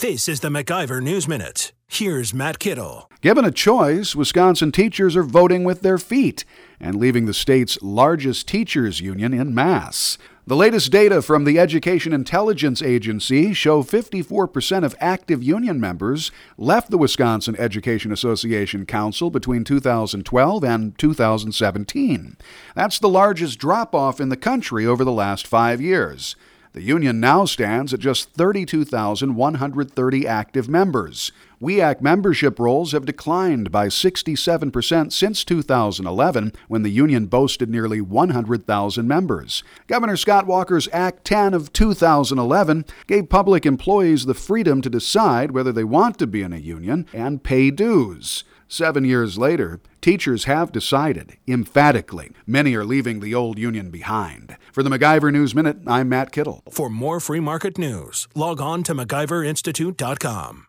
This 0.00 0.28
is 0.28 0.40
the 0.40 0.50
MacIver 0.50 1.02
News 1.02 1.26
Minute. 1.26 1.72
Here's 1.88 2.34
Matt 2.34 2.58
Kittle. 2.58 3.10
Given 3.22 3.46
a 3.46 3.50
choice, 3.50 4.14
Wisconsin 4.14 4.70
teachers 4.70 5.16
are 5.16 5.22
voting 5.22 5.64
with 5.64 5.80
their 5.80 5.96
feet 5.96 6.44
and 6.78 6.96
leaving 6.96 7.24
the 7.24 7.32
state's 7.32 7.80
largest 7.80 8.46
teachers 8.46 9.00
union 9.00 9.32
in 9.32 9.54
mass. 9.54 10.18
The 10.46 10.54
latest 10.54 10.92
data 10.92 11.22
from 11.22 11.44
the 11.44 11.58
Education 11.58 12.12
Intelligence 12.12 12.82
Agency 12.82 13.54
show 13.54 13.82
54% 13.82 14.84
of 14.84 14.94
active 15.00 15.42
union 15.42 15.80
members 15.80 16.30
left 16.58 16.90
the 16.90 16.98
Wisconsin 16.98 17.56
Education 17.58 18.12
Association 18.12 18.84
Council 18.84 19.30
between 19.30 19.64
2012 19.64 20.62
and 20.62 20.98
2017. 20.98 22.36
That's 22.74 22.98
the 22.98 23.08
largest 23.08 23.58
drop 23.58 23.94
off 23.94 24.20
in 24.20 24.28
the 24.28 24.36
country 24.36 24.84
over 24.84 25.04
the 25.04 25.10
last 25.10 25.46
five 25.46 25.80
years. 25.80 26.36
The 26.76 26.82
union 26.82 27.18
now 27.20 27.46
stands 27.46 27.94
at 27.94 28.00
just 28.00 28.34
32,130 28.34 30.26
active 30.26 30.68
members. 30.68 31.32
WEAC 31.58 32.02
membership 32.02 32.58
rolls 32.58 32.92
have 32.92 33.06
declined 33.06 33.72
by 33.72 33.86
67% 33.86 35.10
since 35.10 35.42
2011, 35.42 36.52
when 36.68 36.82
the 36.82 36.90
union 36.90 37.28
boasted 37.28 37.70
nearly 37.70 38.02
100,000 38.02 39.08
members. 39.08 39.64
Governor 39.86 40.18
Scott 40.18 40.46
Walker's 40.46 40.86
Act 40.92 41.24
10 41.24 41.54
of 41.54 41.72
2011 41.72 42.84
gave 43.06 43.30
public 43.30 43.64
employees 43.64 44.26
the 44.26 44.34
freedom 44.34 44.82
to 44.82 44.90
decide 44.90 45.52
whether 45.52 45.72
they 45.72 45.82
want 45.82 46.18
to 46.18 46.26
be 46.26 46.42
in 46.42 46.52
a 46.52 46.58
union 46.58 47.06
and 47.14 47.42
pay 47.42 47.70
dues. 47.70 48.44
Seven 48.68 49.06
years 49.06 49.38
later, 49.38 49.80
teachers 50.02 50.44
have 50.44 50.72
decided, 50.72 51.38
emphatically, 51.48 52.32
many 52.46 52.74
are 52.74 52.84
leaving 52.84 53.20
the 53.20 53.34
old 53.34 53.58
union 53.58 53.88
behind. 53.88 54.45
For 54.76 54.82
the 54.82 54.90
MacIver 54.90 55.32
News 55.32 55.54
Minute, 55.54 55.78
I'm 55.86 56.10
Matt 56.10 56.32
Kittle. 56.32 56.60
For 56.68 56.90
more 56.90 57.18
free 57.18 57.40
market 57.40 57.78
news, 57.78 58.28
log 58.34 58.60
on 58.60 58.82
to 58.82 58.94
MacIverInstitute.com. 58.94 60.66